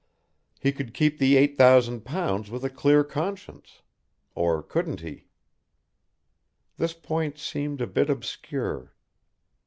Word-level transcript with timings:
He 0.59 0.71
could 0.71 0.95
keep 0.95 1.19
the 1.19 1.37
eight 1.37 1.59
thousand 1.59 2.05
pounds 2.05 2.49
with 2.49 2.65
a 2.65 2.71
clear 2.71 3.03
conscience 3.03 3.83
or 4.33 4.63
couldn't 4.63 5.01
he? 5.01 5.27
This 6.77 6.93
point 6.95 7.37
seemed 7.37 7.81
a 7.81 7.85
bit 7.85 8.09
obscure. 8.09 8.95